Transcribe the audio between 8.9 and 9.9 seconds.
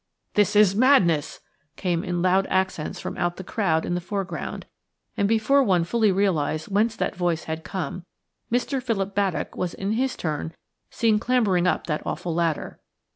Baddock was